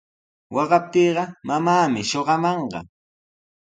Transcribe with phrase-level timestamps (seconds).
[0.53, 2.79] Waqaptiiqa mamaami shuqamanqa.